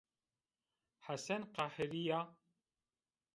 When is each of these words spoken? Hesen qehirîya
Hesen 1.05 1.43
qehirîya 1.55 2.19